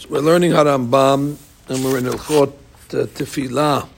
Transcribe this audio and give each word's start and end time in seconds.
So 0.00 0.08
we're 0.10 0.20
learning 0.20 0.52
Harambam, 0.52 1.36
and 1.68 1.84
we're 1.84 1.98
in 1.98 2.04
Ilchot 2.04 2.52
uh, 2.92 3.06
Tefillah, 3.06 3.88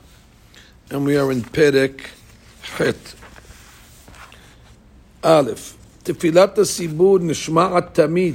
and 0.90 1.04
we 1.04 1.16
are 1.16 1.30
in 1.32 1.42
Perek 1.42 2.00
Het. 2.78 3.14
Aleph, 5.22 5.74
תפילת 6.02 6.58
הציבור 6.58 7.18
נשמעת 7.18 7.94
תמיד, 7.94 8.34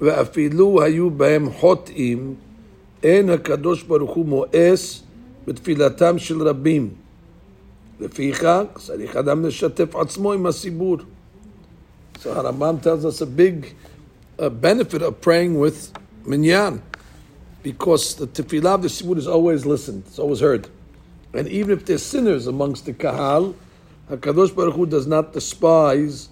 ואפילו 0.00 0.82
היו 0.82 1.10
בהם 1.10 1.52
חוטאים, 1.52 2.34
אין 3.02 3.30
הקדוש 3.30 3.82
ברוך 3.82 4.10
הוא 4.10 4.26
מואס 4.26 5.02
בתפילתם 5.46 6.18
של 6.18 6.42
רבים. 6.42 6.90
לפיכך, 8.00 8.62
צריך 8.78 9.16
אדם 9.16 9.44
לשתף 9.44 9.96
עצמו 9.96 10.32
עם 10.32 10.46
הציבור. 10.46 10.96
So 12.22 12.34
Harambam 12.34 12.82
tells 12.82 13.04
us 13.04 13.20
a 13.22 13.26
big 13.26 13.74
uh, 14.38 14.48
benefit 14.50 15.02
of 15.02 15.20
praying 15.20 15.58
with 15.58 15.90
minyan, 16.25 16.81
because 17.63 18.15
the 18.15 18.27
tefillah 18.27 18.75
of 18.75 18.81
the 18.81 18.87
sibur 18.87 19.17
is 19.17 19.27
always 19.27 19.65
listened, 19.65 20.03
it's 20.07 20.19
always 20.19 20.39
heard. 20.39 20.69
And 21.33 21.47
even 21.47 21.77
if 21.77 21.85
there's 21.85 22.03
sinners 22.03 22.47
amongst 22.47 22.85
the 22.85 22.93
kahal, 22.93 23.55
HaKadosh 24.09 24.55
Baruch 24.55 24.75
Hu 24.75 24.85
does 24.85 25.07
not 25.07 25.33
despise 25.33 26.29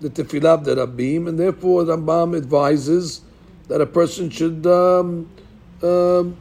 the 0.00 0.08
tefillah 0.08 0.54
of 0.54 0.64
the 0.64 0.76
rabbim, 0.76 1.28
and 1.28 1.38
therefore 1.38 1.84
Rambam 1.84 2.36
advises 2.36 3.22
that 3.68 3.80
a 3.80 3.86
person 3.86 4.30
should 4.30 4.66
um, 4.66 5.28
um, 5.82 6.36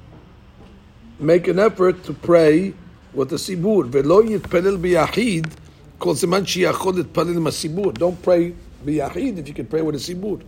make 1.20 1.48
an 1.48 1.60
effort 1.60 2.04
to 2.04 2.14
pray 2.14 2.74
with 3.14 3.30
the 3.30 3.38
sibur. 3.38 3.88
Velo 3.88 4.22
yitpelel 4.22 4.78
biyahid, 4.80 5.52
kol 6.00 6.14
siman 6.14 6.44
shiyachol 6.44 7.02
yitpelel 7.02 7.38
masibur. 7.38 7.94
Don't 7.98 8.22
pray 8.22 8.54
biyahid 8.86 9.38
if 9.40 9.48
you 9.48 9.54
can 9.54 9.66
pray 9.66 9.82
with 9.82 9.96
a 9.96 9.98
sibur. 9.98 10.42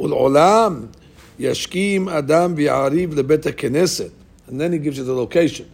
Ul 0.00 0.10
Yashkim 1.39 2.11
Adam 2.11 2.55
v'yariv 2.55 3.13
lebet 3.13 3.43
knesset, 3.53 4.11
and 4.47 4.59
then 4.59 4.71
he 4.71 4.77
gives 4.77 4.97
you 4.97 5.03
the 5.03 5.13
location. 5.13 5.69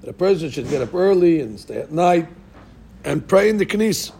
That 0.00 0.10
a 0.10 0.12
person 0.14 0.50
should 0.50 0.68
get 0.70 0.82
up 0.82 0.94
early 0.94 1.40
and 1.40 1.58
stay 1.60 1.76
at 1.76 1.92
night 1.92 2.26
and 3.04 3.26
pray 3.26 3.48
in 3.48 3.58
the 3.58 3.66
knis. 3.66 4.12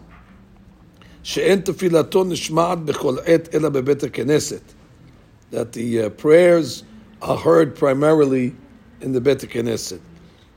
שאין 1.23 1.61
תפילתו 1.61 2.25
נשמעת 2.25 2.79
בכל 2.79 3.17
עת 3.25 3.55
אלא 3.55 3.69
בבית 3.69 4.05
הכנסת. 4.05 4.61
That 5.53 5.73
the 5.73 6.01
uh, 6.01 6.11
prayers 6.11 6.85
are 7.23 7.37
heard 7.37 7.77
primarily 7.77 8.53
in 9.01 9.13
the 9.13 9.21
בית 9.21 9.43
הכנסת. 9.43 9.99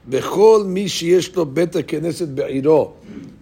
בכל 0.10 0.64
מי 0.66 0.90
שיש 0.90 1.36
לו 1.36 1.46
בית 1.46 1.76
הכנסת 1.76 2.28
בעירו. 2.28 2.94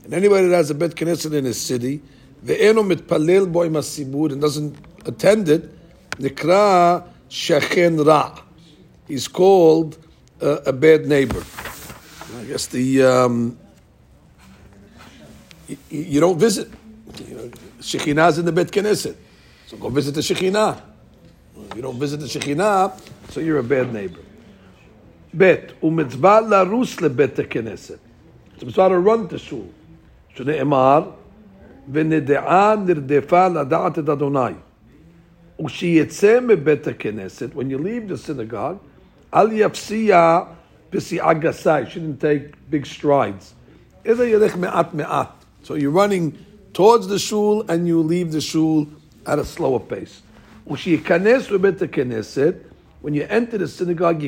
And 0.05 0.13
anybody 0.13 0.47
that 0.47 0.67
has 0.67 0.71
a 0.71 0.73
בית 0.73 0.93
כנסת 0.93 1.31
in 1.31 1.45
his 1.45 1.57
city, 1.57 1.97
ואינו 2.43 2.83
מתפלל 2.83 3.45
בו 3.45 3.63
עם 3.63 3.75
הציבור 3.75 4.27
and 4.27 4.41
doesn't 4.41 5.07
attend 5.07 5.47
it, 5.47 5.74
Nikra 6.18 7.06
Shechen 7.28 8.04
Ra. 8.04 8.40
He's 9.06 9.28
called 9.28 9.98
uh, 10.40 10.60
a 10.66 10.72
bad 10.72 11.06
neighbor. 11.06 11.42
I 12.38 12.44
guess 12.44 12.66
the 12.66 13.02
um, 13.02 13.58
you, 15.68 15.76
you, 15.90 16.20
don't 16.20 16.38
visit. 16.38 16.68
You 17.26 17.36
know, 17.36 17.50
is 18.28 18.38
in 18.38 18.44
the 18.44 18.52
Bet 18.52 18.68
Knesset, 18.68 19.16
so 19.66 19.76
go 19.76 19.88
visit 19.88 20.14
the 20.14 20.20
Shekhinah. 20.20 20.80
You 21.74 21.82
don't 21.82 21.98
visit 21.98 22.20
the 22.20 22.26
Shekhinah, 22.26 23.00
so 23.30 23.40
you're 23.40 23.58
a 23.58 23.64
bad 23.64 23.92
neighbor. 23.92 24.20
Bet 25.32 25.80
umitzvah 25.80 26.48
le 27.00 27.08
bet 27.10 27.36
Knesset. 27.36 27.98
It's 28.54 28.62
a 28.62 28.66
mitzvah 28.66 28.88
to 28.88 28.98
run 28.98 29.28
to 29.28 29.38
shul. 29.38 29.72
Shneimar 30.34 31.14
v'nede'a 31.90 32.76
nirdefa 32.84 33.50
ladat 33.50 33.98
et 33.98 34.08
Adonai. 34.08 34.56
When 35.58 35.70
you 37.70 37.78
leave 37.78 38.08
the 38.08 38.18
synagogue, 38.18 38.80
she 41.88 42.00
didn't 42.00 42.20
take 42.20 42.70
big 42.70 42.86
strides. 42.86 43.54
So 45.62 45.74
you're 45.74 45.90
running 45.90 46.46
towards 46.72 47.06
the 47.08 47.18
shul 47.18 47.64
and 47.70 47.88
you 47.88 48.02
leave 48.02 48.32
the 48.32 48.40
shul 48.40 48.86
at 49.26 49.38
a 49.38 49.44
slower 49.44 49.80
pace. 49.80 50.22
When 50.66 50.78
you 53.14 53.26
enter 53.28 53.58
the 53.58 53.68
synagogue, 53.68 54.22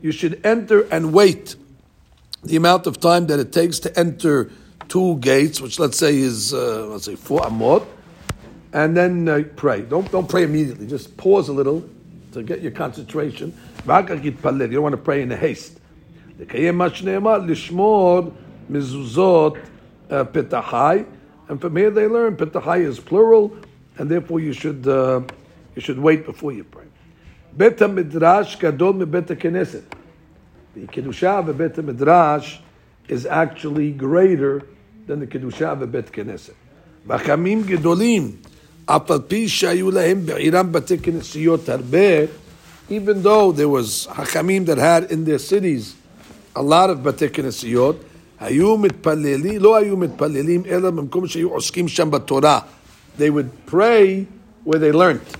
you 0.00 0.12
should 0.12 0.40
enter 0.44 0.80
and 0.92 1.12
wait 1.12 1.56
the 2.44 2.56
amount 2.56 2.86
of 2.86 3.00
time 3.00 3.26
that 3.26 3.40
it 3.40 3.52
takes 3.52 3.80
to 3.80 3.98
enter 3.98 4.50
two 4.88 5.16
gates, 5.18 5.60
which 5.60 5.78
let's 5.78 5.98
say 5.98 6.16
is, 6.16 6.54
uh, 6.54 6.86
let's 6.86 7.04
say, 7.04 7.16
four 7.16 7.40
amot 7.40 7.84
and 8.73 8.97
then 8.97 9.29
uh, 9.29 9.43
pray. 9.55 9.81
Don't, 9.81 10.09
don't 10.11 10.27
pray 10.27 10.43
immediately. 10.43 10.87
Just 10.87 11.15
pause 11.15 11.49
a 11.49 11.53
little 11.53 11.87
to 12.31 12.43
get 12.43 12.61
your 12.61 12.71
concentration. 12.71 13.55
You 13.85 14.01
don't 14.01 14.81
want 14.81 14.93
to 14.93 14.97
pray 14.97 15.21
in 15.21 15.31
a 15.31 15.37
haste. 15.37 15.79
לשמור 16.39 18.33
mezuzot 18.69 19.57
uh, 20.09 20.23
petachai, 20.23 21.05
and 21.47 21.61
from 21.61 21.75
here 21.75 21.91
they 21.91 22.07
learn 22.07 22.35
petachai 22.35 22.81
is 22.81 22.99
plural, 22.99 23.55
and 23.97 24.09
therefore 24.09 24.39
you 24.39 24.53
should 24.53 24.87
uh, 24.87 25.21
you 25.75 25.81
should 25.81 25.99
wait 25.99 26.25
before 26.25 26.51
you 26.51 26.63
pray. 26.63 26.85
Bet 27.53 27.79
midrash 27.79 28.55
gadol 28.55 28.93
mebet 28.93 29.27
knesset. 29.27 29.83
The 30.73 30.87
kedusha 30.87 31.47
of 31.47 31.57
bet 31.57 31.77
midrash 31.83 32.59
is 33.07 33.25
actually 33.25 33.91
greater 33.91 34.63
than 35.05 35.19
the 35.19 35.27
kedusha 35.27 35.73
of 35.73 35.91
bet 35.91 36.11
knesset. 36.11 36.55
V'chamim 37.07 37.63
gedolim 37.63 38.37
אף 38.87 39.11
על 39.11 39.19
פי 39.27 39.49
שהיו 39.49 39.91
להם 39.91 40.25
בעירם 40.25 40.71
בתי 40.71 40.97
כנסיות 40.97 41.69
הרבה, 41.69 42.23
even 42.89 43.23
though 43.23 43.51
there 43.51 43.69
was 43.69 44.07
חכמים 44.07 44.65
that 44.65 44.77
had 44.77 45.11
in 45.11 45.25
their 45.25 45.39
cities 45.39 45.93
a 46.55 46.61
lot 46.61 46.89
of 46.89 47.03
בתי 47.03 47.29
כנסיות, 47.29 47.95
היו 48.39 48.77
מתפללים, 48.77 49.61
לא 49.61 49.75
היו 49.75 49.97
מתפללים, 49.97 50.63
אלא 50.65 50.91
במקום 50.91 51.27
שהיו 51.27 51.49
עוסקים 51.49 51.87
שם 51.87 52.11
בתורה. 52.11 52.59
They 53.17 53.29
would 53.29 53.71
pray 53.71 54.25
where 54.65 54.79
they 54.79 54.93
learned. 54.93 55.37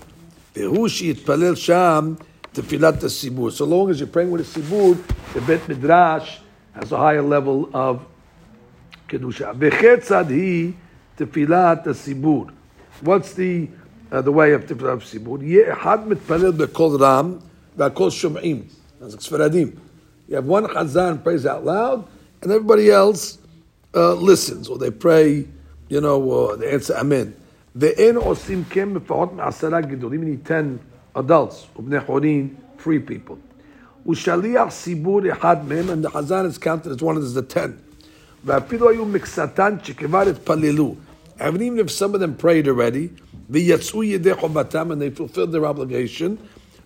והוא 0.55 0.87
שיתפלל 0.87 1.55
שם 1.55 2.13
תפילת 2.51 3.03
הציבור. 3.03 3.49
So 3.49 3.65
long 3.65 3.89
as 3.89 3.99
you're 3.99 4.15
praying 4.15 4.31
with 4.31 4.41
a 4.41 4.53
ציבור, 4.53 4.93
the 5.35 5.39
בית 5.39 5.69
מדרש 5.69 6.41
has 6.75 6.91
a 6.91 6.97
higher 6.97 7.21
level 7.21 7.75
of 7.75 7.97
קדושה. 9.07 9.51
וכיצד 9.59 10.25
היא 10.29 10.71
תפילת 11.15 11.87
הציבור? 11.87 12.45
What's 13.01 13.33
the 13.33 13.67
uh, 14.11 14.21
the 14.21 14.31
way 14.31 14.53
of 14.53 14.65
Tiflat 14.65 15.01
Sibur? 15.01 15.39
אחד 15.73 16.07
מתפלל 16.07 16.51
בקול 16.51 17.03
רם 17.03 17.33
והכל 17.77 18.09
שומעים. 18.09 18.61
That's 19.01 19.23
ספרדים. 19.23 19.71
You 20.29 20.35
have 20.35 20.45
one 20.45 20.65
chazan 20.65 21.23
prays 21.23 21.45
out 21.45 21.65
loud, 21.65 22.05
and 22.41 22.51
everybody 22.51 22.89
else 22.89 23.37
uh, 23.93 24.13
listens, 24.13 24.69
or 24.69 24.77
they 24.77 24.89
pray, 24.91 25.45
you 25.89 26.01
know, 26.01 26.31
uh, 26.31 26.55
they 26.55 26.69
answer 26.71 26.95
Amen. 26.95 27.33
ואין 27.75 28.15
עושים 28.15 28.63
כן 28.69 28.89
לפחות 28.89 29.33
מעשרה 29.33 29.81
גדולים, 29.81 30.23
you 30.23 30.25
need 30.25 30.47
10 30.47 30.77
adults, 31.15 31.79
ובני 31.79 31.99
חורין, 31.99 32.47
free 32.79 33.09
people. 33.09 34.09
ושליח 34.09 34.69
ציבור 34.69 35.21
אחד 35.31 35.67
מהם, 35.67 35.89
and 35.89 36.05
the 36.05 36.09
chazan 36.09 36.45
is 36.45 36.57
counted 36.57 36.91
as 36.91 37.01
one 37.01 37.17
of 37.17 37.33
the 37.33 37.41
10. 37.41 37.71
ואפילו 38.45 38.89
היו 38.89 39.05
מקצתן 39.05 39.75
שכבר 39.83 40.21
התפללו. 40.21 40.95
Even 41.40 41.78
if 41.78 41.90
some 41.90 42.14
of 42.14 42.20
them 42.20 42.36
prayed 42.36 42.66
already, 42.66 43.10
the 43.48 43.70
v'yatzu 43.70 44.92
and 44.92 45.00
they 45.00 45.10
fulfilled 45.10 45.52
their 45.52 45.66
obligation, 45.66 46.38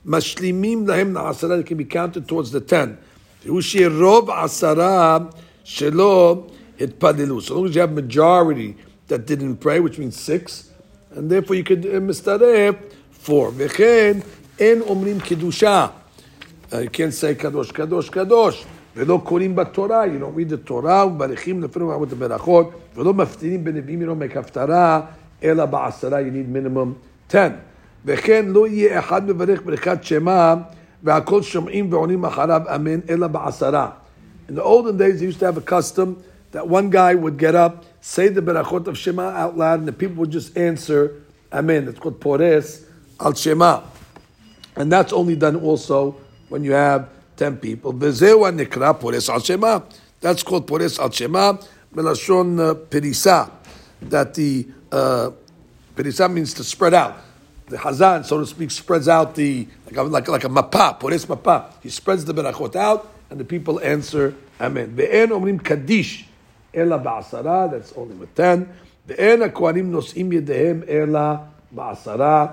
mashlimim 0.07 0.85
lahem 0.85 1.13
na'asara, 1.13 1.57
they 1.59 1.63
can 1.63 1.79
be 1.79 1.85
counted 1.85 2.29
towards 2.29 2.51
the 2.51 2.61
ten. 2.61 2.99
rov 3.45 4.29
asara 4.29 5.35
shelo 5.65 6.53
hitpadilu. 6.79 7.43
So 7.43 7.57
long 7.57 7.67
as 7.67 7.75
you 7.75 7.81
have 7.81 7.93
majority 7.93 8.77
that 9.09 9.27
didn't 9.27 9.57
pray, 9.57 9.81
which 9.81 9.99
means 9.99 10.21
six, 10.21 10.71
and 11.13 11.31
therefore 11.31 11.57
you 11.57 11.65
could 11.65 11.85
uh, 11.85 12.01
mistaref 12.01 12.93
four. 13.11 13.51
V'chen 13.53 14.25
en 14.59 14.81
omrim 14.83 15.21
kedusha. 15.21 15.93
Uh, 16.73 16.79
you 16.79 16.91
can't 16.91 17.13
say 17.13 17.35
kadosh, 17.35 17.73
kadosh, 17.73 18.11
kadosh. 18.11 18.65
ולא 18.96 19.22
קוראים 19.24 19.56
בתורה, 19.56 20.06
you 20.06 20.22
don't 20.22 20.38
read 20.38 20.68
the 20.68 20.70
Torah, 20.70 21.06
ומברכים 21.06 21.64
לפני 21.64 21.84
מעמוד 21.84 22.12
הברכות, 22.12 22.72
ולא 22.96 23.14
מפטירים 23.14 23.64
בנביאים, 23.64 24.02
you 24.02 24.06
don't 24.06 24.36
make 24.36 24.40
הפטרה, 24.40 25.02
אלא 25.44 25.66
בעשרה, 25.66 26.20
you 26.20 26.32
need 26.32 26.56
minimum 26.56 26.90
10. 27.30 27.48
וכן 28.06 28.46
לא 28.48 28.68
יהיה 28.68 29.00
אחד 29.00 29.28
מברך 29.28 29.62
ברכת 29.66 30.04
שמע, 30.04 30.54
והכל 31.04 31.42
שומעים 31.42 31.94
ועונים 31.94 32.26
אחריו 32.26 32.62
אמן, 32.76 33.00
אלא 33.10 33.28
בעשרה. 33.28 33.90
In 34.50 34.56
the 34.56 34.64
olden 34.64 34.98
days, 34.98 35.20
they 35.20 35.26
used 35.26 35.40
to 35.40 35.46
have 35.46 35.58
a 35.58 35.62
custom 35.62 36.16
that 36.54 36.68
one 36.68 36.90
guy 36.90 37.14
would 37.14 37.38
get 37.38 37.54
up, 37.54 37.84
say 38.02 38.30
the 38.30 38.42
berachot 38.42 38.88
of 38.88 38.98
Shema 38.98 39.30
out 39.44 39.58
loud, 39.58 39.80
and 39.80 39.88
the 39.88 39.92
people 39.92 40.16
would 40.22 40.32
just 40.32 40.58
answer 40.58 41.12
Amen. 41.52 41.88
It's 41.88 42.00
called 42.00 42.20
Pores 42.20 42.86
al 43.20 43.34
Shema. 43.34 43.82
And 44.76 44.92
that's 44.92 45.14
only 45.14 45.36
done 45.36 45.56
also 45.56 46.18
when 46.50 46.64
you 46.64 46.74
have 46.74 47.10
ten 47.42 47.58
people. 47.58 47.94
Vezeu 47.94 48.40
nikra 48.52 49.00
pores 49.00 49.30
al 49.30 49.40
shema. 49.40 49.82
That's 50.22 50.44
called 50.44 50.68
pores 50.68 51.00
al 51.00 51.12
shema. 51.12 51.58
Melashon 51.94 52.60
uh, 52.60 52.74
perisa. 52.76 53.52
That 54.02 54.34
the 54.34 54.68
uh, 54.92 55.32
perisa 55.96 56.32
means 56.32 56.54
to 56.56 56.64
spread 56.64 56.94
out. 56.94 57.18
the 57.68 57.78
Hazan, 57.78 58.24
so 58.24 58.40
to 58.40 58.46
speak, 58.46 58.72
spreads 58.72 59.08
out 59.08 59.36
the, 59.36 59.68
like 59.86 59.98
a, 59.98 60.04
like, 60.04 60.28
like 60.28 60.44
a 60.46 60.50
mapa, 60.50 60.98
pores 61.00 61.28
mapa. 61.28 61.74
He 61.84 61.90
spreads 61.90 62.24
the 62.24 62.34
berachot 62.34 62.76
out, 62.76 63.12
and 63.30 63.40
the 63.40 63.46
people 63.46 63.80
answer 63.82 64.36
Amen. 64.60 64.96
Ve'en 64.96 65.28
omrim 65.28 65.64
kaddish, 65.64 66.26
ela 66.74 66.98
ba'asara, 66.98 67.70
that's 67.72 67.94
only 67.94 68.16
with 68.16 68.34
ten. 68.36 68.70
Ve'en 69.08 69.42
הכהנים 69.42 69.92
נושאים 69.92 70.32
ידיהם 70.32 70.82
אלא 70.88 71.36
בעשרה. 71.72 72.48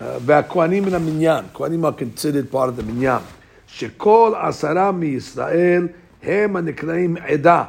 והכהנים 0.00 0.84
מן 0.84 0.94
המניין, 0.94 1.44
כהנים 1.54 1.84
are 1.84 1.92
considered 1.92 2.50
part 2.50 2.68
of 2.68 2.76
the 2.76 2.82
מניין. 2.82 3.22
שכל 3.66 4.32
עשרה 4.40 4.92
מישראל 4.92 5.88
הם 6.22 6.56
הנקראים 6.56 7.16
עדה. 7.16 7.64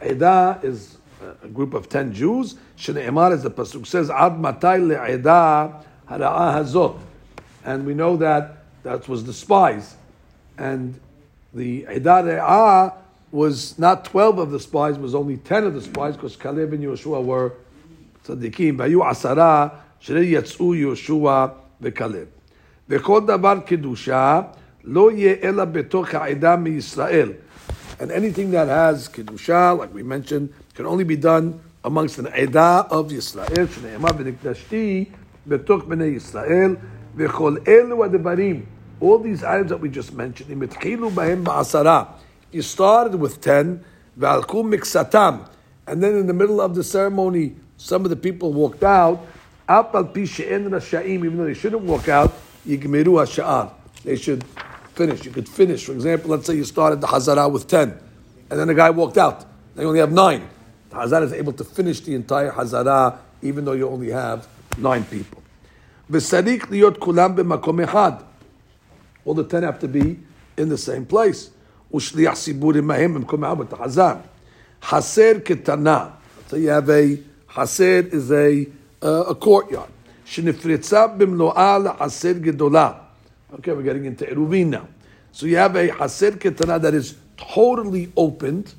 עדה 0.00 0.52
is 0.62 0.98
a 1.44 1.48
group 1.48 1.74
of 1.74 1.88
10 1.88 2.12
Jews, 2.12 2.54
שנאמר, 2.76 3.32
as 3.32 3.42
the 3.42 3.50
Pasuk 3.50 3.86
says, 3.86 4.10
עד 4.10 4.40
מתי 4.40 4.78
לעדה 4.80 5.66
הרעה 6.08 6.56
הזאת. 6.56 6.96
And 7.64 7.84
we 7.84 7.94
know 7.94 8.16
that 8.16 8.58
that 8.84 9.08
was 9.08 9.24
the 9.24 9.32
spies. 9.32 9.96
And 10.56 10.94
the 11.54 11.86
Eda 11.90 12.22
Re'ah 12.22 12.92
was 13.32 13.78
not 13.78 14.04
12 14.04 14.38
of 14.38 14.50
the 14.50 14.60
spies, 14.60 14.98
was 14.98 15.14
only 15.14 15.36
10 15.36 15.64
of 15.64 15.74
the 15.74 15.80
spies, 15.80 16.16
because 16.16 16.36
Caleb 16.36 16.72
and 16.72 16.82
Yeshua 16.82 17.22
were 17.22 17.52
tzaddikim. 18.24 18.76
Vayu 18.76 19.00
asara, 19.04 19.72
shere 19.98 20.22
yatsu 20.22 20.74
Yeshua 20.74 21.52
veKaleb. 21.82 22.26
וכל 22.88 23.26
דבר 23.26 23.60
קדושה 23.66 24.40
Lo 24.85 25.09
ye 25.09 25.39
ela 25.41 25.65
betoch 25.65 26.09
ha'edam 26.09 26.65
Yisrael. 26.65 27.37
And 27.99 28.11
anything 28.11 28.51
that 28.51 28.67
has 28.67 29.07
kedusha, 29.07 29.77
like 29.77 29.93
we 29.93 30.03
mentioned, 30.03 30.53
can 30.73 30.85
only 30.85 31.05
be 31.05 31.15
done 31.15 31.61
amongst 31.85 32.19
an 32.19 32.25
edah 32.25 32.89
of 32.89 33.07
Yisrael. 33.07 33.67
Shneema 33.67 34.09
v'nikdashti 34.09 35.09
betoch 35.47 35.87
b'nei 35.87 36.15
Yisrael 36.15 36.77
v'chol 37.15 37.59
elu 37.65 38.09
adebarim. 38.09 38.65
All 38.99 39.19
these 39.19 39.43
items 39.43 39.69
that 39.69 39.79
we 39.79 39.89
just 39.89 40.13
mentioned, 40.13 40.49
imitchilu 40.49 41.11
bahem 41.11 41.43
ba'asara. 41.43 42.07
You 42.51 42.61
started 42.61 43.15
with 43.15 43.39
ten, 43.39 43.83
v'alku 44.19 44.63
miksatam. 44.63 45.47
And 45.87 46.03
then 46.03 46.15
in 46.15 46.27
the 46.27 46.33
middle 46.33 46.59
of 46.59 46.75
the 46.75 46.83
ceremony, 46.83 47.55
some 47.77 48.03
of 48.03 48.09
the 48.09 48.15
people 48.15 48.53
walked 48.53 48.83
out. 48.83 49.25
Even 49.69 49.91
though 50.71 51.45
they 51.45 51.53
shouldn't 51.53 51.83
walk 51.83 52.09
out, 52.09 52.33
they 52.65 54.15
should 54.17 54.43
finish. 54.94 55.24
You 55.24 55.30
could 55.30 55.48
finish. 55.48 55.84
For 55.84 55.92
example, 55.92 56.30
let's 56.30 56.46
say 56.46 56.54
you 56.54 56.64
started 56.64 57.00
the 57.00 57.06
Hazara 57.06 57.50
with 57.50 57.68
10, 57.68 57.98
and 58.50 58.60
then 58.60 58.68
the 58.68 58.74
guy 58.74 58.90
walked 58.90 59.18
out. 59.18 59.44
They 59.74 59.84
only 59.84 60.00
have 60.00 60.12
9. 60.12 60.48
The 60.90 60.96
Hazara 60.96 61.22
is 61.22 61.32
able 61.32 61.52
to 61.54 61.64
finish 61.64 62.00
the 62.00 62.14
entire 62.14 62.50
Hazara, 62.50 63.18
even 63.42 63.64
though 63.64 63.72
you 63.72 63.88
only 63.88 64.10
have 64.10 64.46
9 64.76 65.04
people. 65.04 65.42
All 66.10 66.20
the 69.34 69.44
ten 69.44 69.62
have 69.62 69.78
to 69.80 69.88
be 69.88 70.18
in 70.56 70.68
the 70.68 70.78
same 70.78 71.04
place. 71.04 71.50
ושליח 71.94 72.34
ציבור 72.34 72.74
עמהם 72.74 73.14
במקום 73.14 73.44
העבוד, 73.44 73.72
החזן. 73.72 74.14
חסר 74.82 75.32
קטנה. 75.44 76.08
So 76.48 76.56
you 76.56 76.68
have 76.68 76.88
a, 76.88 77.18
חסר 77.54 78.02
is 78.10 78.30
a, 78.30 78.66
uh, 79.02 79.24
a 79.28 79.34
courtyard. 79.34 79.90
שנפרצה 80.24 81.06
במלואה 81.06 81.78
לחסר 81.78 82.32
גדולה. 82.32 82.92
Okay, 83.59 83.71
we're 83.71 83.83
getting 83.83 84.05
into 84.05 84.25
Eruvin 84.25 84.67
now. 84.67 84.87
So 85.31 85.45
you 85.45 85.57
have 85.57 85.75
a 85.75 85.89
Haser 85.89 86.31
Ketana 86.31 86.81
that 86.81 86.95
is 86.95 87.15
totally 87.37 88.11
opened 88.17 88.73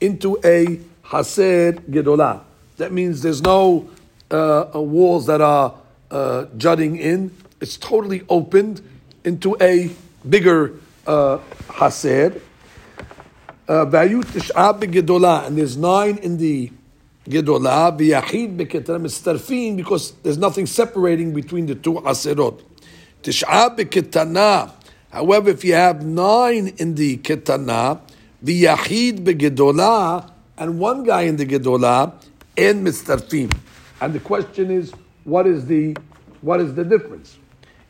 into 0.00 0.38
a 0.44 0.78
Haser 1.04 1.80
gedola. 1.90 2.42
That 2.76 2.92
means 2.92 3.22
there's 3.22 3.42
no 3.42 3.90
uh, 4.30 4.70
uh, 4.72 4.80
walls 4.80 5.26
that 5.26 5.40
are 5.40 5.74
uh, 6.12 6.46
jutting 6.56 6.96
in. 6.96 7.36
It's 7.60 7.76
totally 7.76 8.22
opened 8.28 8.82
into 9.24 9.56
a 9.60 9.90
bigger 10.28 10.74
uh, 11.08 11.38
Haser. 11.66 12.40
Uh, 13.68 13.82
and 13.82 15.58
there's 15.58 15.76
nine 15.76 16.18
in 16.18 16.36
the 16.36 16.70
Gedolah. 17.28 17.96
Because 19.76 20.12
there's 20.22 20.38
nothing 20.38 20.66
separating 20.66 21.34
between 21.34 21.66
the 21.66 21.74
two 21.74 21.94
Haserot. 21.94 22.69
Tish'a 23.22 23.76
beketana. 23.76 24.72
However, 25.10 25.50
if 25.50 25.64
you 25.64 25.74
have 25.74 26.04
nine 26.04 26.68
in 26.78 26.94
the 26.94 27.18
ketana, 27.18 28.00
v'yachid 28.44 29.24
begedolah, 29.24 30.30
and 30.56 30.78
one 30.78 31.04
guy 31.04 31.22
in 31.22 31.36
the 31.36 31.46
gedolah, 31.46 32.14
and 32.56 32.86
mistarfin. 32.86 33.54
And 34.00 34.14
the 34.14 34.20
question 34.20 34.70
is, 34.70 34.92
what 35.24 35.46
is 35.46 35.66
the 35.66 35.96
what 36.40 36.60
is 36.60 36.74
the 36.74 36.84
difference? 36.84 37.36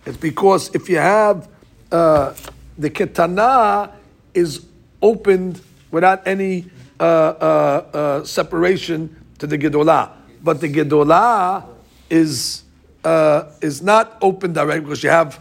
It's 0.06 0.16
because 0.16 0.74
if 0.74 0.88
you 0.88 0.96
have 0.96 1.48
uh, 1.92 2.34
the 2.78 2.90
ketana 2.90 3.92
is 4.34 4.66
opened 5.02 5.60
without 5.90 6.26
any 6.26 6.66
uh, 6.98 7.02
uh, 7.02 7.86
uh 7.94 8.24
separation 8.24 9.14
to 9.38 9.46
the 9.46 9.58
gedolah, 9.58 10.10
but 10.42 10.60
the 10.60 10.72
gedolah 10.72 11.64
is 12.08 12.64
uh, 13.03 13.43
is 13.61 13.81
not 13.81 14.17
open 14.21 14.53
directly 14.53 14.81
because 14.81 15.03
you 15.03 15.09
have 15.09 15.39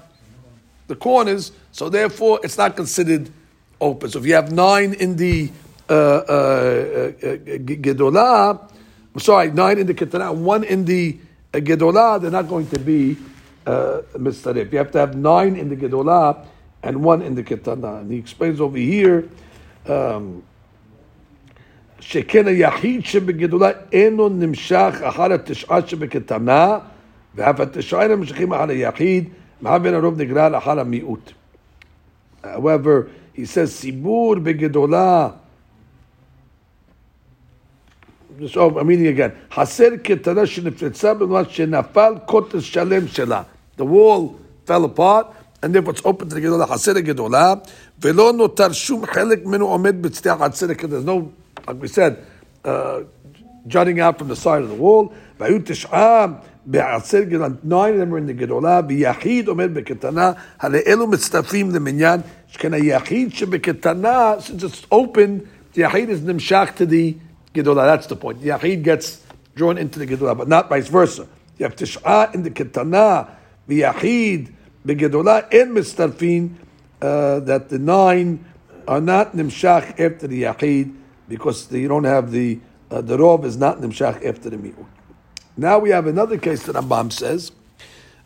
the 0.86 0.96
corners, 0.96 1.52
so 1.72 1.88
therefore 1.88 2.40
it's 2.42 2.58
not 2.58 2.76
considered 2.76 3.30
open. 3.80 4.10
So 4.10 4.18
if 4.18 4.26
you 4.26 4.34
have 4.34 4.52
nine 4.52 4.92
in 4.94 5.16
the 5.16 5.50
uh, 5.88 6.20
gedolah, 7.80 8.70
I'm 9.14 9.20
sorry, 9.20 9.50
nine 9.50 9.78
in 9.78 9.86
the 9.86 9.94
ketana, 9.94 10.34
one 10.34 10.64
in 10.64 10.84
the 10.84 11.18
gedolah, 11.52 12.20
they're 12.20 12.30
not 12.30 12.48
going 12.48 12.68
to 12.68 12.78
be 12.78 13.16
uh, 13.66 14.02
mistarif. 14.16 14.72
You 14.72 14.78
have 14.78 14.90
to 14.92 14.98
have 14.98 15.16
nine 15.16 15.56
in 15.56 15.68
the 15.68 15.76
Gedolah 15.76 16.44
and 16.82 17.02
one 17.02 17.22
in 17.22 17.34
the 17.34 17.42
Ketana. 17.42 18.00
And 18.00 18.10
he 18.10 18.18
explains 18.18 18.60
over 18.60 18.78
here, 18.78 19.28
שכן 22.00 22.46
היחיד 22.46 23.04
שבגדולה 23.04 23.70
אינו 23.92 24.28
נמשך 24.28 24.94
אחר 25.02 25.32
התשעה 25.32 25.86
שבקטנה, 25.86 26.78
ואף 27.34 27.60
התשעה 27.60 28.08
נמשכים 28.08 28.52
אחר 28.52 28.68
היחיד, 28.68 29.28
מהווה 29.60 29.96
הרוב 29.96 30.20
נגרר 30.20 30.58
אחר 30.58 30.80
המיעוט. 30.80 31.32
However, 32.44 33.08
he 33.36 33.44
says, 33.44 33.64
סיבור 33.64 34.34
בגדולה 34.34 35.28
so 38.46 38.78
I'm 38.78 38.86
reading 38.86 39.06
again. 39.06 39.32
חסר 39.52 39.96
קטנה 40.02 40.46
שנפרצה 40.46 41.14
בזמן 41.14 41.42
שנפל 41.48 42.14
קוטס 42.26 42.62
שלם 42.62 43.08
שלה. 43.08 43.42
The 43.78 43.84
wall 43.84 44.34
fell 44.66 44.84
apart, 44.84 45.26
and 45.62 45.74
therefore 45.74 45.92
it's 45.92 46.04
open 46.04 46.28
to 46.28 46.34
the 46.34 46.40
גדולה, 46.40 46.66
חסר 46.66 46.96
הגדולה, 46.96 47.54
ולא 48.02 48.32
נותר 48.32 48.72
שום 48.72 49.06
חלק 49.06 49.46
ממנו 49.46 49.66
עומד 49.66 50.02
בצדי 50.02 50.30
החצר, 50.30 50.66
there's 50.66 51.04
no, 51.04 51.30
like 51.66 51.80
we 51.80 51.88
said, 51.88 52.16
uh, 52.64 53.00
jutting 53.66 54.00
out 54.00 54.18
from 54.18 54.28
the 54.28 54.36
side 54.36 54.62
of 54.62 54.68
the 54.68 54.80
wall, 54.82 55.12
והיו 55.40 55.58
תשעה 55.64 56.26
בעצר 56.68 57.22
גדולה, 57.22 57.46
nine 57.64 57.94
of 57.94 57.98
them 57.98 58.10
were 58.10 58.18
in 58.18 58.26
the 58.26 58.32
גדולה, 58.32 58.80
ויחיד 58.88 59.48
עומד 59.48 59.74
בקטנה, 59.74 60.32
הרי 60.60 60.80
אלו 60.86 61.06
מצטרפים 61.06 61.70
למניין, 61.70 62.20
שכן 62.48 62.74
היחיד 62.74 63.32
שבקטנה, 63.32 64.34
since 64.38 64.62
it's 64.62 64.92
open, 64.92 65.40
the 65.74 65.80
יחיד 65.80 66.08
is 66.08 66.26
נמשך 66.26 66.68
to 66.76 66.86
the 66.86 67.14
גדולה, 67.54 67.96
that's 67.96 68.06
the 68.06 68.16
point. 68.16 68.42
The 68.42 68.46
יחיד 68.46 68.84
gets 68.84 69.18
drawn 69.56 69.78
into 69.78 69.98
the 69.98 70.06
גדולה, 70.06 70.34
but 70.34 70.48
not 70.48 70.68
vice 70.68 70.88
versa. 70.88 71.24
You 71.58 71.64
have 71.64 71.74
תשעה 71.76 72.24
in 72.34 72.42
the 72.42 72.50
קטנה, 72.50 73.22
v'yachid 73.68 74.48
begedolah 74.86 75.52
and 75.52 75.72
mistarfin 75.72 76.54
uh, 77.00 77.40
that 77.40 77.68
the 77.68 77.78
nine 77.78 78.44
are 78.86 79.00
not 79.00 79.32
nimshach 79.32 79.98
after 79.98 80.26
the 80.26 80.42
yachid 80.42 80.94
because 81.28 81.68
they 81.68 81.86
don't 81.86 82.04
have 82.04 82.30
the 82.30 82.58
uh, 82.90 83.00
the 83.00 83.16
rov 83.16 83.44
is 83.44 83.56
not 83.56 83.80
nimshach 83.80 84.24
after 84.24 84.50
the 84.50 84.56
mi'ut. 84.56 84.86
Now 85.58 85.78
we 85.78 85.90
have 85.90 86.06
another 86.06 86.38
case 86.38 86.64
that 86.64 86.76
Rambam 86.76 87.12
says 87.12 87.52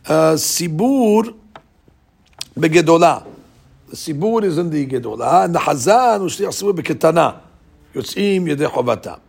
uh, 0.06 0.34
sibur 0.34 1.34
begedolah. 2.56 3.26
The 3.88 3.96
sibur 3.96 4.44
is 4.44 4.58
in 4.58 4.70
the 4.70 4.86
gedolah 4.86 5.44
and 5.44 5.54
the 5.54 5.58
hazan 5.58 6.20
ushliach 6.20 6.54
sibur 6.54 6.72
beketana 6.72 7.40
yotzim 7.94 8.46
yedei 8.46 8.68
chovatam. 8.68 9.20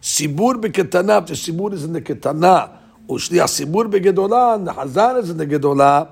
Sibur 0.00 0.54
beketana, 0.60 1.26
the 1.26 1.34
sibur 1.34 1.72
is 1.72 1.84
in 1.84 1.92
the 1.92 2.00
ketana. 2.00 2.80
ושליח 3.12 3.46
ציבור 3.46 3.84
בגדולה, 3.84 4.56
נחזן 4.64 5.14
את 5.18 5.26
זה 5.26 5.44
גדולה, 5.44 6.02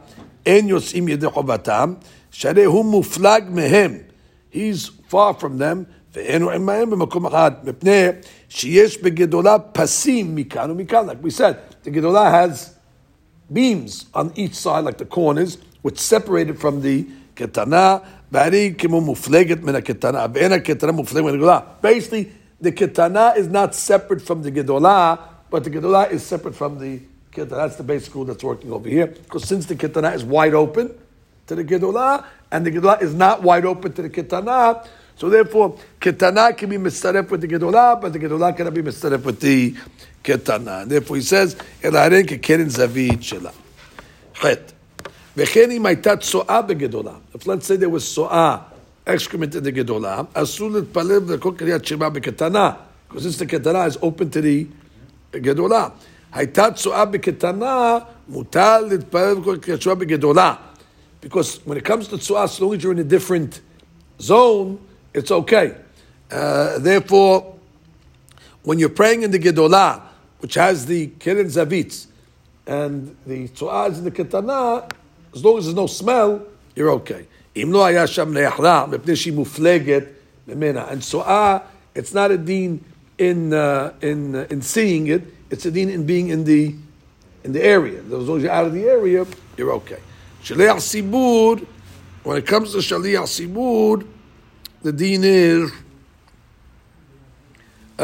אין 0.46 0.68
יוצאים 0.68 1.08
ידי 1.08 1.26
חובתם, 1.26 1.94
שהרי 2.30 2.64
הוא 2.64 2.84
מופלג 2.84 3.44
מהם. 3.50 3.94
He's 4.52 4.90
far 5.10 5.32
from 5.40 5.58
them, 5.58 5.86
ואין 6.14 6.42
הוא 6.42 6.50
עמהם 6.50 6.90
במקום 6.90 7.26
אחד, 7.26 7.52
מפני 7.64 8.06
שיש 8.48 9.02
בגדולה 9.02 9.58
פסים 9.58 10.34
מכאן 10.34 10.70
ומכאן. 10.70 11.08
Like 11.08 11.24
we 11.24 11.30
said, 11.30 11.54
the 11.84 11.90
גדולה 11.90 12.30
has 12.30 12.74
beams 13.52 14.06
on 14.14 14.32
each 14.36 14.54
side, 14.54 14.84
like 14.84 14.98
the 14.98 15.04
corners, 15.04 15.58
which 15.82 15.98
separated 15.98 16.58
from 16.58 16.80
the 16.82 17.04
קטנה, 17.34 17.96
והרי 18.32 18.74
כמו 18.78 19.00
מופלגת 19.00 19.62
מן 19.62 19.74
הקטנה, 19.74 20.26
ואין 20.34 20.52
הקטנה 20.52 20.92
מופלגת 20.92 21.24
מן 21.24 21.34
הגדולה. 21.34 21.60
Basically, 21.82 22.24
the 22.62 22.70
קטנה 22.70 23.32
is 23.36 23.48
not 23.52 23.74
separate 23.74 24.22
from 24.22 24.42
the 24.42 24.50
גדולה, 24.50 25.14
but 25.50 25.64
the 25.64 25.70
Gedolah 25.70 26.10
is 26.10 26.22
separate 26.22 26.54
from 26.54 26.78
the 26.78 27.00
Ketana. 27.32 27.56
That's 27.56 27.76
the 27.76 27.82
basic 27.82 28.14
rule 28.14 28.24
that's 28.24 28.44
working 28.44 28.72
over 28.72 28.88
here. 28.88 29.06
Because 29.06 29.44
since 29.44 29.66
the 29.66 29.74
Ketana 29.74 30.14
is 30.14 30.24
wide 30.24 30.54
open 30.54 30.94
to 31.46 31.54
the 31.54 31.64
Gedolah, 31.64 32.24
and 32.50 32.66
the 32.66 32.70
Gedolah 32.70 33.00
is 33.00 33.14
not 33.14 33.42
wide 33.42 33.64
open 33.64 33.92
to 33.92 34.02
the 34.02 34.10
Ketana, 34.10 34.86
so 35.16 35.28
therefore, 35.28 35.76
Ketana 36.00 36.56
can 36.56 36.70
be 36.70 36.76
mistaref 36.76 37.28
with 37.28 37.40
the 37.40 37.48
Gedolah, 37.48 38.00
but 38.00 38.12
the 38.12 38.20
Gedolah 38.20 38.56
cannot 38.56 38.72
be 38.72 38.82
mistaref 38.82 39.24
with 39.24 39.40
the 39.40 39.74
Ketana. 40.22 40.86
Therefore, 40.86 41.16
he 41.16 41.22
says, 41.22 41.56
Elaren 41.82 42.24
kekeren 42.24 42.66
zavit 42.66 43.18
shela. 43.18 43.52
Chet. 44.32 44.74
וכן 45.36 45.70
אם 45.70 45.86
הייתה 45.86 46.16
צואה 46.16 46.62
בגדולה, 46.62 47.12
if 47.34 47.46
let's 47.46 47.66
say 47.66 47.76
there 47.76 47.88
was 47.88 48.14
צואה, 48.14 48.58
excrement 49.06 49.54
in 49.54 49.64
the 49.64 49.70
גדולה, 49.70 50.22
אסור 50.34 50.70
להתפלל 50.70 51.20
ולכל 51.26 51.52
קריאת 51.56 51.84
שמע 51.84 52.08
בקטנה, 52.08 52.72
because 53.08 53.22
since 53.22 53.38
the 53.38 53.46
קטנה 53.46 53.86
is 53.86 53.96
open 53.96 54.30
to 54.30 54.40
the 54.42 54.66
גדולה. 55.36 55.88
הייתה 56.32 56.70
צואה 56.74 57.04
בקטנה, 57.04 57.98
מותר 58.28 58.80
להתפלל 58.80 59.36
ולכל 59.36 59.56
קריאת 59.56 59.82
שמע 59.82 59.94
בגדולה. 59.94 60.54
Because 61.22 61.60
when 61.66 61.76
it 61.76 61.84
comes 61.84 62.08
to 62.08 62.18
צואה, 62.18 62.44
as 62.44 62.60
long 62.60 62.74
as 62.74 62.82
you're 62.82 62.92
in 62.92 62.98
a 62.98 63.04
different 63.04 63.60
zone, 64.20 64.78
it's 65.13 65.31
okay. 65.31 65.75
Uh, 66.31 66.79
therefore, 66.79 67.55
when 68.63 68.79
you're 68.79 68.89
praying 68.89 69.23
in 69.23 69.31
the 69.31 69.39
Gedolah, 69.39 70.01
which 70.39 70.55
has 70.55 70.85
the 70.85 71.07
Kirin 71.07 71.45
Zavitz 71.45 72.07
and 72.65 73.15
the 73.25 73.47
Tzu'az 73.49 73.97
and 73.97 74.05
the 74.05 74.11
Ketana, 74.11 74.89
as 75.33 75.43
long 75.43 75.57
as 75.57 75.65
there's 75.65 75.75
no 75.75 75.87
smell, 75.87 76.45
you're 76.75 76.91
okay. 76.91 77.27
And 77.55 77.73
Tzu'ah, 81.01 81.63
it's 81.95 82.13
not 82.13 82.31
a 82.31 82.37
deen 82.37 82.83
in, 83.17 83.53
uh, 83.53 83.93
in, 84.01 84.35
uh, 84.35 84.47
in 84.49 84.61
seeing 84.61 85.07
it, 85.07 85.23
it's 85.49 85.65
a 85.65 85.71
deen 85.71 85.89
in 85.89 86.05
being 86.05 86.29
in 86.29 86.43
the, 86.45 86.75
in 87.43 87.53
the 87.53 87.63
area. 87.63 87.99
As 87.99 88.07
long 88.09 88.37
as 88.37 88.43
you're 88.43 88.51
out 88.51 88.65
of 88.65 88.73
the 88.73 88.85
area, 88.85 89.25
you're 89.55 89.73
okay. 89.73 89.99
Shaliach 90.43 90.77
Sibud, 90.77 91.65
when 92.23 92.37
it 92.37 92.47
comes 92.47 92.71
to 92.71 92.79
Shaliach 92.79 93.27
Sibud, 93.27 94.07
the 94.84 94.92
din 94.92 95.22
is 95.22 95.72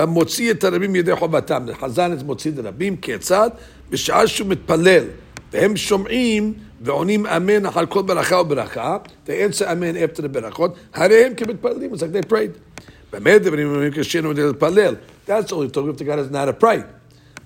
מוציא 0.07 0.51
את 0.51 0.65
הרבים 0.65 0.93
מידי 0.93 1.17
חובתם, 1.17 1.67
לחזן 1.67 2.13
את 2.13 2.23
מוציא 2.23 2.51
את 2.51 2.59
הרבים, 2.59 2.97
כיצד? 2.97 3.51
בשעה 3.91 4.27
שהוא 4.27 4.49
מתפלל, 4.49 5.05
והם 5.53 5.77
שומעים 5.77 6.55
ועונים 6.81 7.27
אמן 7.27 7.67
אחר 7.67 7.87
כל 7.87 8.03
ברכה 8.03 8.37
וברכה, 8.37 8.97
they 9.27 9.29
answer 9.29 9.65
amen 9.65 10.17
after 10.17 10.21
the 10.21 10.29
ברכות, 10.29 10.75
הרי 10.95 11.25
הם 11.25 11.35
כמתפללים, 11.35 11.93
it's 11.93 11.97
like 11.97 12.27
they 12.27 12.31
prayed. 12.31 12.83
באמת 13.13 13.43
דברים 13.43 13.69
אומרים 13.69 13.93
כשאינו 13.95 14.29
יודע 14.29 14.47
להתפלל, 14.47 14.95
that's 15.27 15.31
only 15.31 15.75
talking 15.75 15.95
if 15.95 15.99
the 15.99 16.05
guy 16.05 16.17
doesn't 16.17 16.33
know 16.33 16.39
how 16.39 16.61
to 16.61 16.65
pray. 16.65 16.81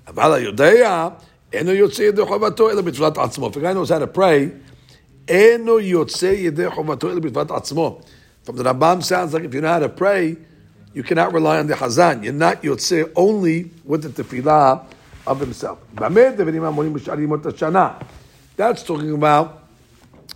אבל 0.09 0.35
היודע, 0.35 1.09
אינו 1.53 1.73
יוצא 1.73 2.03
ידי 2.03 2.23
חובתו 2.25 2.71
אלא 2.71 2.81
בתפילת 2.81 3.19
עצמו. 3.19 3.49
If 3.49 3.53
a 3.53 3.57
guy 3.57 3.75
knows 3.75 3.91
how 3.91 4.17
to 4.17 4.19
pray, 4.19 4.69
אינו 5.29 5.81
יוצא 5.81 6.27
ידי 6.27 6.71
חובתו 6.71 7.11
אלא 7.11 7.21
בתפילת 7.21 7.50
עצמו. 7.50 8.00
From 8.45 8.57
the 8.57 8.65
Rambam 8.65 9.03
sounds 9.03 9.35
like 9.35 9.45
if 9.45 9.53
you 9.55 9.61
know 9.61 9.69
how 9.69 9.79
to 9.81 9.88
pray, 9.88 10.37
you 10.95 11.03
cannot 11.03 11.33
rely 11.33 11.59
on 11.59 11.67
the 11.67 11.75
Hazan. 11.75 12.25
You're 12.25 12.33
not 12.33 12.62
Yotzeh 12.62 13.12
only 13.15 13.71
with 13.85 14.03
the 14.03 14.23
tefillah 14.23 14.85
of 15.27 15.41
himself. 15.41 15.79
That's 18.57 18.83
talking 18.83 19.12
about 19.15 19.65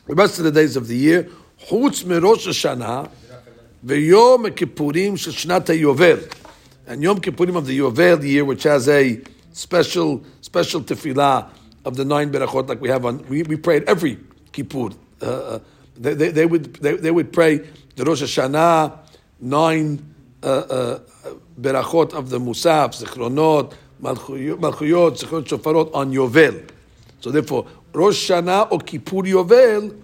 the 0.07 0.15
rest 0.15 0.39
of 0.39 0.45
the 0.45 0.53
days 0.53 0.77
of 0.77 0.89
the 0.89 0.97
year. 0.97 1.29
חוץ 1.69 2.05
מראש 2.05 2.49
השנה 2.49 3.03
ויום 3.85 4.47
הכיפורים 4.47 5.17
של 5.17 5.31
שנת 5.31 5.71
היובל. 5.71 6.19
And 6.87 7.03
Yom 7.03 7.21
Kippurim 7.21 7.57
of 7.57 7.67
the 7.67 7.79
Yovel 7.79 8.25
year, 8.25 8.45
which 8.45 8.65
has 8.65 8.89
a 8.89 9.21
special 9.53 10.23
special 10.41 10.81
tefillah 10.81 11.49
of 11.85 11.97
the 11.97 12.05
nine 12.05 12.33
berachot, 12.33 12.69
like 12.69 12.81
we 12.81 12.89
have 12.89 13.05
on, 13.05 13.25
we, 13.29 13.45
we 13.45 13.57
pray 13.57 13.77
at 13.77 13.85
every 13.85 14.19
Kippur. 14.51 14.91
Uh, 15.21 15.27
uh, 15.27 15.59
they, 15.97 16.15
they, 16.15 16.31
they, 16.31 16.47
would 16.47 16.75
they, 16.75 16.97
they 16.97 17.11
would 17.11 17.33
pray 17.33 17.59
the 17.97 18.05
Rosh 18.05 18.23
Hashanah, 18.23 18.99
nine 19.41 20.15
uh, 20.43 20.47
uh, 20.47 20.99
berachot 21.61 22.13
of 22.15 22.31
the 22.31 22.39
Musaf, 22.39 23.01
Zichronot, 23.01 23.75
Malchuyot, 24.01 25.21
Zichronot 25.21 25.47
Shofarot 25.47 25.95
on 25.95 26.13
Yovel. 26.13 26.69
So 27.21 27.31
therefore, 27.31 27.67
Rosh 27.93 28.31
Hashanah 28.31 28.73
or 28.73 28.79
Kippur 28.79 29.25
Yovel, 29.25 30.03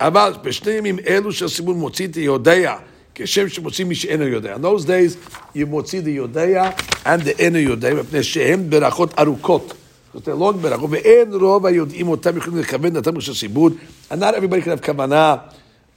אבל 0.00 0.32
בשני 0.42 0.72
ימים 0.72 0.98
אלו 1.06 1.32
של 1.32 1.48
סימון 1.48 1.76
מוציא 1.76 2.08
את 2.08 2.16
יודע, 2.16 2.76
כשם 3.14 3.48
שמוציא 3.48 3.84
מי 3.84 3.94
שאינו 3.94 4.26
יודע. 4.26 4.54
In 4.54 4.58
those 4.58 4.84
days, 4.84 5.16
you 5.54 5.66
מוציא 5.66 6.00
the 6.02 6.10
יודע 6.10 6.70
and 7.04 7.20
the 7.24 7.38
אינו 7.38 7.58
יודע, 7.58 7.94
מפני 7.94 8.22
שהם 8.22 8.70
ברכות 8.70 9.18
ארוכות. 9.18 9.74
זאת 10.14 10.28
אומרת, 10.28 10.54
long 10.54 10.56
ברכות, 10.56 10.90
ואין 10.90 11.34
רוב 11.34 11.66
היודעים 11.66 12.08
אותם 12.08 12.36
יכולים 12.36 12.58
לכוון 12.58 12.90
דתם 12.90 13.20
של 13.20 13.34
סיבוד, 13.34 13.72
and 14.10 14.14
not 14.14 14.34
everybody 14.34 14.64
can 14.64 14.78
have 14.78 14.86
כוונה. 14.86 15.36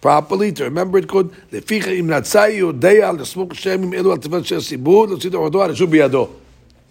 properly, 0.04 0.52
to 0.52 0.66
remember 0.66 0.98
it 0.98 1.08
good. 1.08 1.28
לפיכך 1.52 1.88
אם 1.88 2.10
רצה 2.14 2.50
יודע 2.50 3.12
לסמוך 3.12 3.56
שם 3.56 3.84
עם 3.84 3.94
אלו 3.94 4.12
על 4.12 4.18
תפילת 4.18 4.46
של 4.46 4.58
הציבור, 4.58 5.08
להוציא 5.08 5.30
את 5.30 5.36
עבודו 5.36 5.64
הרשות 5.64 5.90
בידו. 5.90 6.28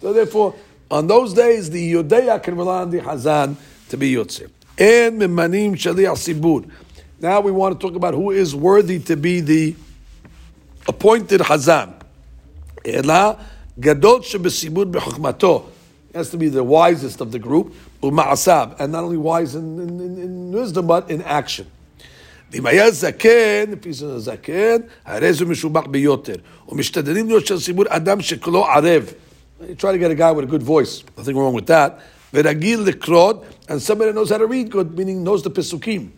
So 0.01 0.05
therefore, 0.05 0.53
on 0.91 1.07
those 1.07 1.33
days, 1.33 1.69
the 1.69 1.79
יודע 1.79 2.37
can 2.43 2.55
rely 2.55 2.83
on 2.83 2.89
the 2.91 3.07
Hazan 3.07 3.55
to 3.91 3.97
be 3.97 4.05
יוצא. 4.05 4.43
אין 4.77 5.17
ממנים 5.19 5.75
שליח 5.75 6.13
ציבור. 6.13 6.61
Now 7.21 7.39
we 7.39 7.51
want 7.51 7.79
to 7.79 7.87
talk 7.87 7.95
about 7.95 8.13
who 8.13 8.31
is 8.31 8.55
worthy 8.55 8.99
to 8.99 9.15
be 9.15 9.39
the 9.39 9.75
appointed 10.89 11.41
Hazan. 11.41 11.89
אלא 12.85 13.15
גדול 13.79 14.21
שבציבור 14.21 14.83
בחוכמתו. 14.83 15.65
has 16.17 16.29
to 16.29 16.37
be 16.37 16.49
the 16.49 16.63
wisest 16.63 17.21
of 17.21 17.31
the 17.31 17.39
group, 17.39 17.73
ומעשיו, 18.03 18.69
and 18.79 18.91
not 18.91 19.03
only 19.03 19.17
wise 19.17 19.55
in, 19.55 19.79
in, 19.79 19.99
in, 19.99 20.17
in 20.17 20.51
wisdom, 20.51 20.87
but 20.87 21.09
in 21.09 21.21
action. 21.21 21.65
ואם 22.53 22.65
היה 22.65 22.91
זקן, 22.91 23.71
לפי 23.71 23.93
זה 23.93 24.19
זקן, 24.19 24.77
הרי 25.05 25.33
זה 25.33 25.45
משובח 25.45 25.83
ביותר. 25.91 26.35
ומשתדלים 26.69 27.27
להיות 27.27 27.45
של 27.45 27.59
ציבור 27.61 27.85
אדם 27.87 28.21
שכולו 28.21 28.65
ערב. 28.65 29.13
You 29.61 29.75
try 29.75 29.91
to 29.91 29.97
get 29.97 30.11
a 30.11 30.15
guy 30.15 30.31
with 30.31 30.43
a 30.43 30.47
good 30.47 30.63
voice, 30.63 31.03
nothing 31.17 31.35
wrong 31.35 31.53
with 31.53 31.67
that. 31.67 31.99
ורגיל 32.33 32.79
לקרות, 32.79 33.43
and 33.67 33.81
somebody 33.81 34.11
knows 34.11 34.29
how 34.29 34.37
to 34.37 34.45
read 34.45 34.69
good, 34.71 34.97
meaning 34.97 35.23
knows 35.23 35.43
the 35.43 35.49
פסוקים. 35.49 36.09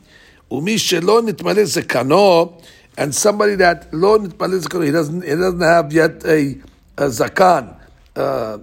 ומי 0.51 0.77
שלא 0.77 1.21
נתמלא 1.21 1.65
זקנו, 1.65 2.53
and 2.97 3.13
somebody 3.13 3.55
that 3.57 3.85
לא 3.93 4.19
נתמלא 4.19 4.57
זקנו, 4.57 4.83
he 4.83 4.91
doesn't, 4.91 5.23
he 5.23 5.35
doesn't 5.35 5.61
have 5.61 5.93
yet 5.93 6.25
a, 6.25 6.57
a 6.97 7.07
zakan. 7.07 7.75
Uh, 8.15 8.57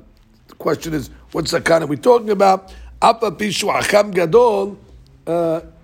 the 0.49 0.55
question 0.59 0.95
is, 0.95 1.11
what 1.33 1.45
zakan 1.45 1.83
are 1.83 1.87
we 1.87 1.97
talking 1.97 2.31
about? 2.31 2.73
אף 2.99 3.23
על 3.23 3.31
פי 3.37 3.53
שהוא 3.53 3.73
חכם 3.81 4.11
גדול, 4.11 4.69
uh, 5.27 5.31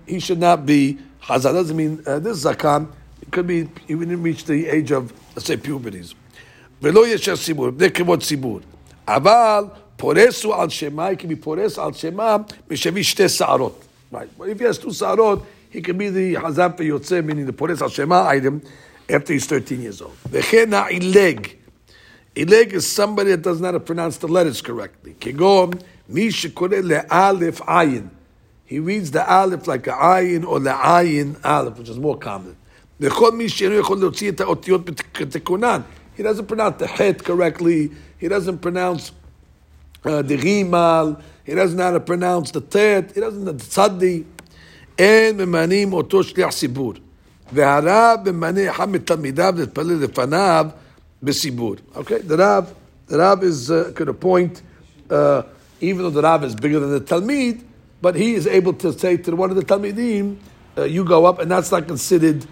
he 0.06 0.20
should 0.20 0.40
not 0.40 0.66
be 0.66 0.98
Chazal 1.28 1.52
doesn't 1.52 1.76
mean 1.76 2.02
uh, 2.06 2.18
this 2.18 2.44
zakan. 2.44 2.88
It 3.20 3.30
could 3.30 3.46
be 3.46 3.68
he 3.86 3.94
didn't 3.94 4.22
reach 4.22 4.44
the 4.44 4.66
age 4.66 4.90
of 4.92 5.12
let's 5.34 5.46
say 5.46 5.56
puberties. 5.56 6.14
ולא 6.82 7.08
ישר 7.08 7.36
ציבור, 7.36 7.70
בני 7.70 7.90
כבוד 7.90 8.22
ציבור. 8.22 8.60
אבל 9.08 9.64
פורסו 9.96 10.54
על 10.54 10.68
שמה, 10.68 11.08
he 11.10 11.16
can 11.16 11.28
be 11.28 11.36
פורס 11.40 11.78
על 11.78 11.92
שמה, 11.92 12.36
משביא 12.70 13.02
שתי 13.02 13.28
שערות. 13.28 13.84
Right. 14.12 14.18
But 14.38 14.48
if 14.48 14.60
he 14.60 14.64
has 14.64 14.78
two 14.78 14.92
שערות, 14.92 15.42
he 15.72 15.80
can 15.80 15.98
be 15.98 16.10
the 16.10 16.40
חזן 16.46 16.68
ויוצא, 16.78 17.20
meaning 17.26 17.48
the 17.48 17.52
פורס 17.52 17.82
על 17.82 17.88
שמה 17.88 18.30
item, 18.30 18.66
after 19.10 19.32
he's 19.32 19.46
13 19.46 19.82
years 19.82 20.02
old. 20.02 20.28
וכן 20.30 20.74
העילג. 20.74 21.46
עילג 22.34 22.74
is 22.74 22.86
somebody 22.86 23.30
that 23.30 23.42
doesn't 23.42 23.62
know 23.62 23.68
how 23.68 23.72
to 23.72 23.80
pronounce 23.80 24.18
the 24.18 24.28
letters 24.28 24.60
correctly. 24.60 25.14
כגון 25.20 25.70
מי 26.08 26.30
שקורא 26.30 26.76
לאלף 26.82 27.60
עין. 27.66 28.08
He 28.68 28.78
reads 28.78 29.10
the 29.10 29.26
aleph 29.26 29.66
like 29.66 29.86
a 29.86 29.92
ayin 29.92 30.46
or 30.46 30.60
the 30.60 30.74
ayin 30.74 31.36
aleph, 31.42 31.78
which 31.78 31.88
is 31.88 31.98
more 31.98 32.18
common. 32.18 32.54
He 33.00 33.08
doesn't 33.08 33.38
pronounce 36.46 36.78
the 36.78 36.86
het 36.86 37.24
correctly. 37.24 37.90
He 38.18 38.28
doesn't 38.28 38.58
pronounce 38.58 39.12
uh, 40.04 40.20
the 40.22 40.36
rimal. 40.36 41.22
He 41.44 41.54
doesn't 41.54 41.78
know 41.78 41.84
how 41.84 41.92
to 41.92 42.00
pronounce 42.00 42.50
the 42.50 42.60
tet. 42.60 43.12
He 43.14 43.20
doesn't 43.20 43.44
know 43.44 43.52
the 43.52 43.64
tzaddi. 43.64 44.24
אין 44.98 45.36
ממנים 45.36 45.92
אותו 45.92 46.22
שליח 46.22 46.50
ציבור. 46.50 46.92
והרב 47.52 48.30
ממנה 48.30 48.70
אחד 48.70 48.88
מתלמידיו 48.88 49.54
להתפלל 49.56 49.94
לפניו 49.94 50.66
Bisibur. 51.23 51.79
Okay, 51.95 52.19
the 52.19 52.37
Rab, 52.37 52.75
the 53.07 53.17
Rab 53.17 53.43
is 53.43 53.71
uh, 53.71 53.91
could 53.95 54.09
appoint, 54.09 54.61
uh, 55.09 55.43
even 55.79 56.03
though 56.03 56.09
the 56.09 56.21
Rab 56.21 56.43
is 56.43 56.55
bigger 56.55 56.79
than 56.79 56.91
the 56.91 57.01
Talmid, 57.01 57.63
but 58.01 58.15
he 58.15 58.33
is 58.33 58.47
able 58.47 58.73
to 58.73 58.91
say 58.91 59.15
to 59.15 59.33
one 59.33 59.49
of 59.49 59.55
the 59.55 59.63
Talmidim, 59.63 60.37
uh, 60.77 60.83
you 60.83 61.05
go 61.05 61.25
up, 61.25 61.39
and 61.39 61.49
that's 61.49 61.71
not 61.71 61.87
considered 61.87 62.45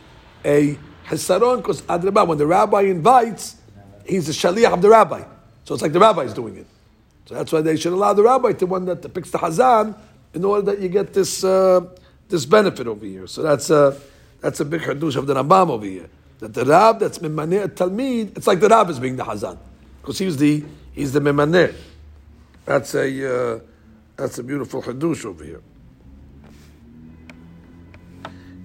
a 0.45 0.77
Hesaron, 1.05 1.57
because 1.57 1.81
Adrabah, 1.83 2.25
when 2.25 2.37
the 2.37 2.47
rabbi 2.47 2.83
invites, 2.83 3.57
he's 4.05 4.29
a 4.29 4.31
Shaliach 4.31 4.71
of 4.71 4.81
the 4.81 4.89
rabbi. 4.89 5.23
So 5.65 5.73
it's 5.73 5.83
like 5.83 5.91
the 5.91 5.99
rabbi 5.99 6.21
is 6.21 6.33
doing 6.33 6.55
it. 6.55 6.67
So 7.25 7.35
that's 7.35 7.51
why 7.51 7.61
they 7.61 7.75
should 7.75 7.91
allow 7.91 8.13
the 8.13 8.23
rabbi 8.23 8.53
to 8.53 8.65
one 8.65 8.85
that 8.85 9.13
picks 9.13 9.31
the 9.31 9.39
Hazan 9.39 9.97
in 10.33 10.45
order 10.45 10.71
that 10.71 10.79
you 10.79 10.87
get 10.87 11.13
this, 11.13 11.43
uh, 11.43 11.81
this 12.29 12.45
benefit 12.45 12.87
over 12.87 13.05
here. 13.05 13.27
So 13.27 13.41
that's 13.41 13.69
a, 13.69 13.99
that's 14.39 14.61
a 14.61 14.65
big 14.65 14.81
Hadush 14.81 15.17
of 15.17 15.27
the 15.27 15.33
Rambam 15.33 15.69
over 15.69 15.85
here. 15.85 16.09
That 16.41 16.53
the 16.53 16.65
Rab 16.65 16.99
that's 16.99 17.19
Mimaneh 17.19 17.69
Talmid, 17.69 18.37
it's 18.37 18.47
like 18.47 18.59
the 18.59 18.67
Rab 18.67 18.89
is 18.89 18.99
being 18.99 19.15
the 19.15 19.23
Hazan. 19.23 19.57
Because 20.01 20.17
he's 20.19 20.35
the, 20.35 20.65
he's 20.91 21.13
the 21.13 21.21
Mimaneh. 21.21 21.73
That's 22.65 22.93
a, 22.95 23.55
uh, 23.55 23.59
That's 24.21 24.37
a 24.37 24.43
beautiful 24.43 24.83
hadush 24.83 25.25
over 25.25 25.43
here. 25.43 25.61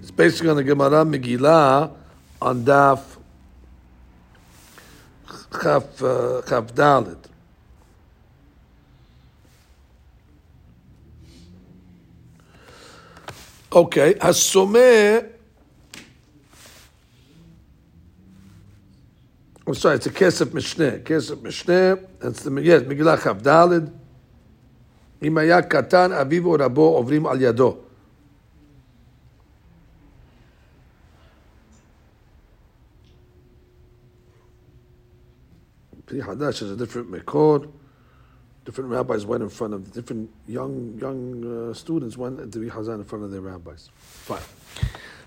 It's 0.01 0.11
basically 0.11 0.49
on 0.49 0.57
the 0.57 0.63
Gemara 0.63 1.03
Megillah 1.03 1.91
on 2.39 2.63
Daf 2.63 3.01
Chaf 5.59 6.03
uh, 6.03 6.41
Chaf 6.47 6.67
Dalit. 6.75 7.17
Okay, 13.71 14.13
Hasomeh. 14.13 15.36
I'm 19.66 19.74
sorry, 19.74 19.96
it's 19.96 20.06
a 20.06 20.10
Kesef 20.10 20.46
Mishneh. 20.46 21.02
Kesef 21.04 21.36
Mishneh, 21.36 22.04
that's 22.18 22.42
the, 22.42 22.60
yes, 22.60 22.82
Megillah 22.82 23.22
Chaf 23.22 23.38
Dalid. 23.42 23.92
אם 25.22 25.38
היה 25.38 25.62
קטן, 25.62 26.12
אביו 26.12 26.46
או 26.46 26.56
רבו 26.58 26.96
עוברים 26.96 27.26
על 27.26 27.40
ידו. 27.40 27.76
Pri 36.06 36.20
Hadash 36.20 36.60
is 36.62 36.70
a 36.72 36.76
different 36.76 37.10
Mekor. 37.10 37.70
Different 38.64 38.90
rabbis 38.90 39.24
went 39.24 39.42
in 39.42 39.48
front 39.48 39.72
of 39.72 39.92
different 39.92 40.28
young 40.46 40.98
young 41.00 41.70
uh, 41.70 41.72
students 41.72 42.18
went 42.18 42.52
to 42.52 42.58
be 42.58 42.68
Hazan 42.68 42.96
in 42.96 43.04
front 43.04 43.24
of 43.24 43.30
their 43.30 43.40
rabbis. 43.40 43.88
Fine. 43.94 44.42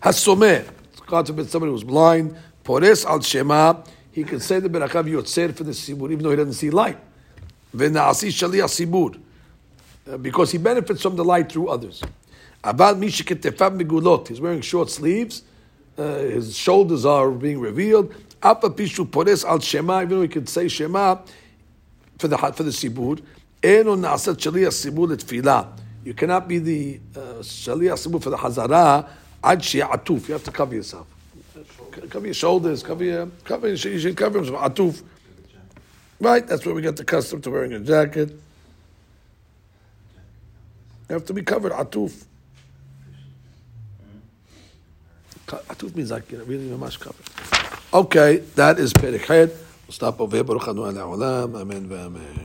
Hasomeh. 0.04 0.70
God 1.08 1.26
forbid 1.26 1.50
somebody 1.50 1.72
who's 1.72 1.84
blind. 1.84 2.38
Pores 2.64 3.04
al 3.06 3.22
Shema. 3.22 3.82
he 4.13 4.25
can 4.25 4.41
say 4.41 4.59
the 4.61 4.69
Berakav 4.69 5.09
Yotzer 5.09 5.55
for 5.55 5.65
the 5.65 5.73
Sibur, 5.73 6.11
even 6.11 6.23
though 6.23 6.31
he 6.31 6.37
doesn't 6.37 6.55
see 6.55 6.71
light. 6.71 6.99
V'na'asi 7.75 8.31
Sibur. 8.31 9.21
Uh, 10.11 10.17
because 10.17 10.51
he 10.51 10.59
benefits 10.59 11.03
from 11.03 11.17
the 11.17 11.25
light 11.25 11.53
through 11.53 11.69
others. 11.69 12.03
Abad 12.65 12.97
Mishiketefav 12.97 13.81
Megulot. 13.81 14.29
He's 14.29 14.41
wearing 14.41 14.61
short 14.61 14.91
sleeves. 14.91 15.43
Uh, 15.97 16.19
his 16.19 16.57
shoulders 16.57 17.05
are 17.05 17.31
being 17.31 17.61
revealed. 17.61 18.15
Apa 18.43 18.71
Pishu 18.71 19.11
Pores 19.11 19.45
al 19.45 19.61
Shema. 19.61 20.03
Even 20.03 20.09
though 20.09 20.23
he 20.23 20.29
could 20.29 20.49
say 20.49 20.67
Shema, 20.69 21.19
for 22.21 22.29
the 22.29 22.37
for 22.37 22.63
the 22.63 22.71
sibur. 22.71 23.21
Eno 23.63 23.97
naasat 23.97 24.37
shaliach 24.37 24.73
sibur 24.73 25.09
letfilah. 25.09 25.69
You 26.05 26.15
cannot 26.15 26.47
be 26.49 26.59
the 26.59 27.01
uh, 27.17 27.21
shaliach 27.41 28.07
sibur 28.07 28.23
for 28.23 28.31
the 28.31 28.37
hazara 28.37 29.09
ad 29.43 29.61
atuf. 29.61 30.29
You 30.29 30.35
have 30.35 30.45
to 30.45 30.53
cover 30.53 30.75
yourself. 30.75 31.07
Cover 32.09 32.27
your 32.27 32.35
shoulders. 32.35 32.83
Cover 32.83 33.05
your 33.05 33.29
cover. 33.45 33.69
your, 33.69 33.93
you 33.93 33.99
should 33.99 34.17
cover 34.17 34.39
yourself. 34.39 34.61
Atuf. 34.75 35.03
Right. 36.21 36.47
That's 36.47 36.65
where 36.67 36.75
we 36.75 36.83
get 36.83 36.97
the 36.97 37.05
custom 37.05 37.41
to 37.43 37.51
wearing 37.51 37.73
a 37.73 37.81
jacket. 37.81 38.31
You 41.09 41.15
have 41.15 41.25
to 41.27 41.33
be 41.33 41.43
covered. 41.43 41.73
Atuf. 41.73 42.25
Atuf 45.47 45.95
means 45.97 46.11
like 46.11 46.31
you 46.31 46.39
know, 46.39 46.45
really 46.45 46.65
much 46.77 47.01
covered. 47.01 47.27
Okay, 47.93 48.37
that 48.55 48.79
is 48.79 48.93
Perikhed. 48.93 49.51
We'll 49.51 49.93
stop 49.93 50.21
over 50.21 50.37
here. 50.37 50.45
Baruch 50.45 50.69
Anu 50.69 50.85
Amen 50.85 51.89
v'amen. 51.89 52.39